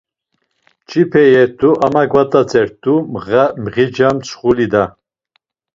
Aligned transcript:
Mç̌ipe 0.83 1.21
iyet̆u 1.29 1.69
ama 1.85 2.03
gvat̆atzet̆u, 2.11 2.93
mğeca 3.63 4.07
mtsxuli 4.15 4.67
da. 4.73 4.83